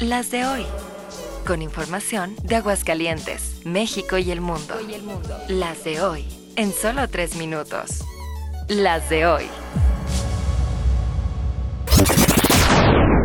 Las 0.00 0.30
de 0.30 0.46
hoy. 0.46 0.64
Con 1.46 1.60
información 1.60 2.34
de 2.42 2.56
Aguascalientes, 2.56 3.60
México 3.66 4.16
y 4.16 4.30
el 4.30 4.40
mundo. 4.40 4.74
Las 5.46 5.84
de 5.84 6.00
hoy. 6.00 6.24
En 6.56 6.72
solo 6.72 7.06
tres 7.08 7.36
minutos. 7.36 8.02
Las 8.66 9.10
de 9.10 9.26
hoy. 9.26 9.44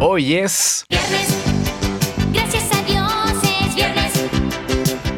Hoy 0.02 0.36
es 0.36 0.84
Viernes, 0.90 1.38
gracias 2.34 2.70
a 2.74 2.84
Dios 2.84 3.34
es 3.62 3.74
viernes. 3.74 4.12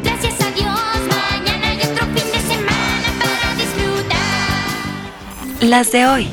Gracias 0.04 0.40
a 0.40 0.52
Dios, 0.52 0.78
mañana 1.08 1.70
hay 1.70 1.78
otro 1.78 2.06
fin 2.06 2.30
de 2.30 2.40
semana 2.40 3.12
para 3.20 3.56
disfrutar. 3.56 4.18
Las 5.68 5.90
de 5.90 6.06
hoy. 6.06 6.30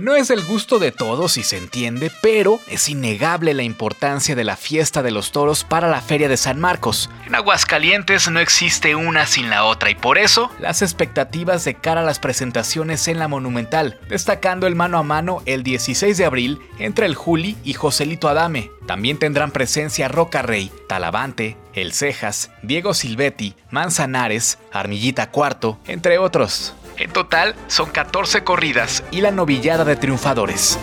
No 0.00 0.16
es 0.16 0.28
del 0.28 0.42
gusto 0.42 0.78
de 0.78 0.92
todos 0.92 1.32
si 1.32 1.42
se 1.42 1.58
entiende, 1.58 2.10
pero 2.22 2.58
es 2.68 2.88
innegable 2.88 3.52
la 3.52 3.64
importancia 3.64 4.34
de 4.34 4.44
la 4.44 4.56
fiesta 4.56 5.02
de 5.02 5.10
los 5.10 5.30
toros 5.30 5.62
para 5.62 5.88
la 5.88 6.00
Feria 6.00 6.26
de 6.26 6.38
San 6.38 6.58
Marcos. 6.58 7.10
En 7.26 7.34
Aguascalientes 7.34 8.30
no 8.30 8.40
existe 8.40 8.94
una 8.94 9.26
sin 9.26 9.50
la 9.50 9.66
otra 9.66 9.90
y 9.90 9.94
por 9.94 10.16
eso 10.16 10.50
las 10.58 10.80
expectativas 10.80 11.66
de 11.66 11.74
cara 11.74 12.00
a 12.00 12.04
las 12.04 12.18
presentaciones 12.18 13.08
en 13.08 13.18
la 13.18 13.28
Monumental, 13.28 14.00
destacando 14.08 14.66
el 14.66 14.74
mano 14.74 14.96
a 14.96 15.02
mano 15.02 15.42
el 15.44 15.62
16 15.64 16.16
de 16.16 16.24
abril 16.24 16.60
entre 16.78 17.04
el 17.04 17.14
Juli 17.14 17.58
y 17.62 17.74
Joselito 17.74 18.30
Adame. 18.30 18.70
También 18.86 19.18
tendrán 19.18 19.50
presencia 19.50 20.08
Roca 20.08 20.40
Rey, 20.40 20.72
Talavante, 20.88 21.58
El 21.74 21.92
Cejas, 21.92 22.50
Diego 22.62 22.94
Silvetti, 22.94 23.54
Manzanares, 23.70 24.58
Armillita 24.72 25.30
Cuarto, 25.30 25.78
entre 25.86 26.16
otros. 26.16 26.74
En 27.00 27.10
total 27.10 27.56
son 27.66 27.88
14 27.88 28.44
corridas 28.44 29.02
y 29.10 29.22
la 29.22 29.30
novillada 29.30 29.86
de 29.86 29.96
triunfadores. 29.96 30.78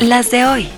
Las 0.00 0.30
de 0.30 0.46
hoy. 0.46 0.70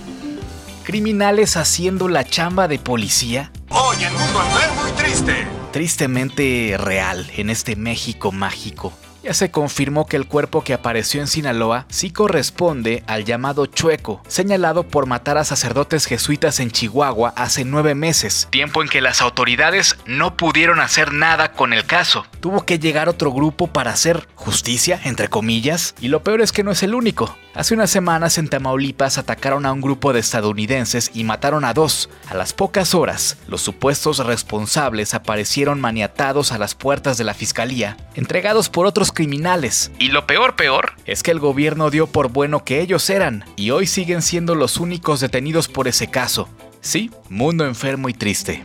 Criminales 0.83 1.57
haciendo 1.57 2.09
la 2.09 2.25
chamba 2.25 2.67
de 2.67 2.81
policía, 2.81 3.53
Hoy 3.69 4.03
el 4.03 4.13
mundo 4.13 4.43
enfermo 4.43 4.89
y 4.89 4.93
triste. 5.01 5.47
tristemente 5.71 6.75
real 6.77 7.31
en 7.37 7.49
este 7.49 7.77
México 7.77 8.33
mágico. 8.33 8.93
Ya 9.25 9.33
se 9.33 9.51
confirmó 9.51 10.05
que 10.05 10.19
el 10.19 10.27
cuerpo 10.27 10.63
que 10.63 10.75
apareció 10.75 11.23
en 11.23 11.29
Sinaloa 11.29 11.87
sí 11.89 12.11
corresponde 12.11 13.03
al 13.07 13.25
llamado 13.25 13.65
Chueco, 13.65 14.23
señalado 14.29 14.87
por 14.87 15.07
matar 15.07 15.39
a 15.39 15.45
sacerdotes 15.45 16.05
jesuitas 16.05 16.61
en 16.61 16.71
Chihuahua 16.71 17.33
hace 17.35 17.65
nueve 17.65 17.95
meses, 17.95 18.49
tiempo 18.51 18.83
en 18.83 18.89
que 18.91 19.01
las 19.01 19.23
autoridades 19.23 19.97
no 20.05 20.37
pudieron 20.37 20.79
hacer 20.79 21.15
nada 21.15 21.53
con 21.53 21.73
el 21.73 21.87
caso. 21.87 22.27
Tuvo 22.41 22.67
que 22.67 22.79
llegar 22.79 23.09
otro 23.09 23.33
grupo 23.33 23.69
para 23.69 23.93
hacer 23.93 24.29
justicia, 24.35 25.01
entre 25.05 25.29
comillas, 25.29 25.95
y 26.03 26.09
lo 26.09 26.23
peor 26.23 26.43
es 26.43 26.53
que 26.53 26.63
no 26.63 26.73
es 26.73 26.83
el 26.83 26.95
único. 26.95 27.35
Hace 27.55 27.73
unas 27.73 27.89
semanas 27.89 28.37
en 28.37 28.49
Tamaulipas 28.49 29.17
atacaron 29.17 29.65
a 29.65 29.73
un 29.73 29.81
grupo 29.81 30.13
de 30.13 30.21
estadounidenses 30.21 31.13
y 31.15 31.25
mataron 31.25 31.65
a 31.65 31.73
dos. 31.73 32.11
A 32.29 32.35
las 32.35 32.53
pocas 32.53 32.95
horas, 32.95 33.39
los 33.47 33.63
supuestos 33.63 34.19
responsables 34.19 35.15
aparecieron 35.15 35.81
maniatados 35.81 36.53
a 36.53 36.59
las 36.59 36.75
puertas 36.75 37.17
de 37.17 37.25
la 37.25 37.33
fiscalía, 37.33 37.97
entregados 38.17 38.69
por 38.69 38.87
otros 38.87 39.13
criminales. 39.15 39.91
Y 39.99 40.09
lo 40.09 40.27
peor, 40.27 40.57
peor, 40.57 40.93
es 41.07 41.23
que 41.23 41.31
el 41.31 41.39
gobierno 41.39 41.91
dio 41.91 42.07
por 42.07 42.31
bueno 42.31 42.65
que 42.65 42.81
ellos 42.81 43.09
eran, 43.09 43.45
y 43.57 43.71
hoy 43.71 43.87
siguen 43.87 44.21
siendo 44.21 44.55
los 44.55 44.77
únicos 44.77 45.21
detenidos 45.21 45.69
por 45.69 45.89
ese 45.89 46.11
caso. 46.11 46.49
Sí, 46.81 47.11
mundo 47.31 47.65
enfermo 47.65 48.11
y 48.11 48.15
triste. 48.15 48.65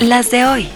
Las 0.00 0.30
de 0.30 0.46
hoy. 0.46 0.68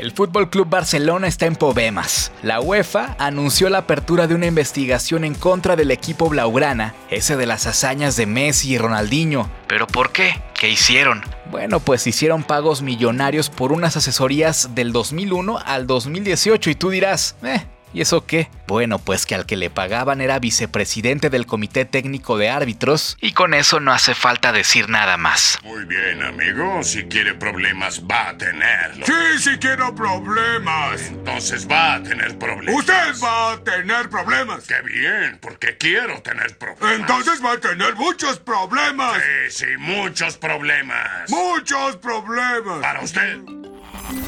El 0.00 0.12
Fútbol 0.12 0.48
Club 0.48 0.66
Barcelona 0.70 1.26
está 1.26 1.44
en 1.44 1.56
problemas. 1.56 2.32
La 2.42 2.58
UEFA 2.62 3.16
anunció 3.18 3.68
la 3.68 3.78
apertura 3.78 4.26
de 4.26 4.34
una 4.34 4.46
investigación 4.46 5.24
en 5.24 5.34
contra 5.34 5.76
del 5.76 5.90
equipo 5.90 6.30
blaugrana, 6.30 6.94
ese 7.10 7.36
de 7.36 7.44
las 7.44 7.66
hazañas 7.66 8.16
de 8.16 8.24
Messi 8.24 8.72
y 8.72 8.78
Ronaldinho. 8.78 9.50
¿Pero 9.66 9.86
por 9.86 10.10
qué? 10.10 10.40
¿Qué 10.58 10.70
hicieron? 10.70 11.22
Bueno, 11.50 11.80
pues 11.80 12.06
hicieron 12.06 12.44
pagos 12.44 12.80
millonarios 12.80 13.50
por 13.50 13.72
unas 13.72 13.94
asesorías 13.98 14.74
del 14.74 14.92
2001 14.92 15.58
al 15.58 15.86
2018 15.86 16.70
y 16.70 16.74
tú 16.76 16.88
dirás, 16.88 17.36
eh, 17.42 17.66
¿Y 17.92 18.00
eso 18.02 18.24
qué? 18.24 18.48
Bueno, 18.66 18.98
pues 18.98 19.26
que 19.26 19.34
al 19.34 19.46
que 19.46 19.56
le 19.56 19.68
pagaban 19.68 20.20
era 20.20 20.38
vicepresidente 20.38 21.28
del 21.28 21.46
Comité 21.46 21.84
Técnico 21.84 22.38
de 22.38 22.48
Árbitros, 22.48 23.16
y 23.20 23.32
con 23.32 23.52
eso 23.52 23.80
no 23.80 23.92
hace 23.92 24.14
falta 24.14 24.52
decir 24.52 24.88
nada 24.88 25.16
más. 25.16 25.58
Muy 25.64 25.84
bien, 25.86 26.22
amigo. 26.22 26.82
Si 26.82 27.04
quiere 27.04 27.34
problemas, 27.34 28.02
va 28.08 28.28
a 28.28 28.38
tenerlos. 28.38 29.06
Sí, 29.06 29.38
sí 29.40 29.50
quiero 29.60 29.94
problemas. 29.94 31.02
Entonces 31.08 31.66
va 31.68 31.94
a 31.94 32.02
tener 32.02 32.38
problemas. 32.38 32.76
Usted 32.76 33.14
va 33.22 33.52
a 33.52 33.64
tener 33.64 34.08
problemas. 34.08 34.66
Qué 34.66 34.80
bien, 34.82 35.38
porque 35.40 35.76
quiero 35.76 36.22
tener 36.22 36.56
problemas. 36.56 37.00
Entonces 37.00 37.44
va 37.44 37.52
a 37.54 37.58
tener 37.58 37.96
muchos 37.96 38.38
problemas. 38.38 39.20
Sí, 39.48 39.64
sí, 39.64 39.66
muchos 39.78 40.36
problemas. 40.36 41.28
Muchos 41.28 41.96
problemas. 41.96 42.80
Para 42.80 43.00
usted. 43.00 43.38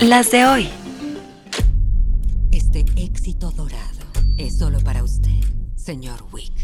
Las 0.01 0.31
de 0.31 0.47
hoy. 0.47 0.82
Este 2.75 3.03
éxito 3.03 3.51
dorado 3.51 4.07
es 4.39 4.57
solo 4.57 4.81
para 4.81 5.03
usted, 5.03 5.45
señor 5.77 6.25
Wick. 6.33 6.55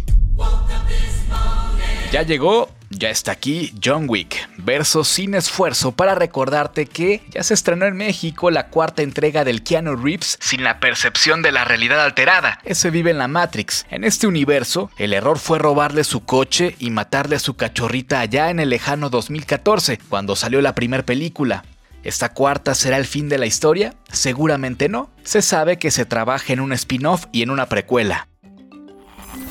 Ya 2.10 2.22
llegó, 2.22 2.70
ya 2.88 3.10
está 3.10 3.32
aquí 3.32 3.74
John 3.84 4.06
Wick, 4.08 4.48
verso 4.56 5.04
sin 5.04 5.34
esfuerzo 5.34 5.92
para 5.92 6.14
recordarte 6.14 6.86
que 6.86 7.20
ya 7.28 7.42
se 7.42 7.52
estrenó 7.52 7.84
en 7.84 7.94
México 7.94 8.50
la 8.50 8.69
cuarta 8.69 9.02
entrega 9.02 9.44
del 9.44 9.62
Keanu 9.62 9.96
Reeves 9.96 10.38
sin 10.41 10.64
la 10.64 10.80
percepción 10.80 11.42
de 11.42 11.52
la 11.52 11.66
realidad 11.66 12.02
alterada. 12.02 12.58
Ese 12.64 12.88
vive 12.88 13.10
en 13.10 13.19
la 13.19 13.28
Matrix. 13.28 13.84
En 13.90 14.02
este 14.02 14.26
universo, 14.26 14.90
el 14.96 15.12
error 15.12 15.38
fue 15.38 15.58
robarle 15.58 16.04
su 16.04 16.25
coche 16.25 16.75
y 16.78 16.88
matarle 16.88 17.36
a 17.36 17.40
su 17.40 17.54
cachorrita 17.54 18.20
allá 18.20 18.48
en 18.48 18.60
el 18.60 18.70
lejano 18.70 19.10
2014, 19.10 19.98
cuando 20.08 20.36
salió 20.36 20.62
la 20.62 20.75
primera 20.75 21.02
película. 21.02 21.64
¿Esta 22.04 22.32
cuarta 22.32 22.75
será 22.75 22.97
el 22.97 23.06
fin 23.06 23.28
de 23.28 23.38
la 23.38 23.47
historia? 23.47 23.94
Seguramente 24.12 24.88
no. 24.88 25.10
Se 25.25 25.42
sabe 25.42 25.78
que 25.78 25.91
se 25.91 26.04
trabaja 26.04 26.53
en 26.53 26.60
un 26.60 26.72
spin-off 26.72 27.26
y 27.32 27.42
en 27.42 27.50
una 27.50 27.69
precuela. 27.69 28.28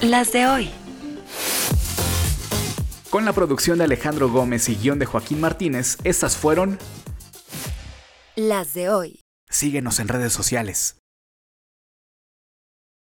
Las 0.02 0.31
de 0.31 0.47
hoy. 0.47 0.69
Con 3.09 3.25
la 3.25 3.34
producción 3.34 3.78
de 3.78 3.86
Alejandro 3.86 4.30
Gómez 4.30 4.69
y 4.69 4.75
guion 4.75 5.00
de 5.00 5.06
Joaquín 5.06 5.40
Martínez, 5.40 5.97
estas 6.03 6.38
fueron... 6.38 6.78
Las 8.36 8.74
de 8.74 8.90
hoy. 8.90 9.22
Síguenos 9.50 10.00
en 10.00 10.07
redes 10.07 10.34
sociales. 10.34 10.97